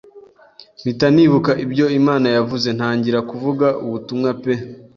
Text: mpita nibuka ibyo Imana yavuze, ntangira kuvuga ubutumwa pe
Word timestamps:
mpita 0.81 1.07
nibuka 1.15 1.51
ibyo 1.65 1.85
Imana 1.99 2.27
yavuze, 2.35 2.67
ntangira 2.77 3.19
kuvuga 3.29 3.67
ubutumwa 3.85 4.29
pe 4.41 4.53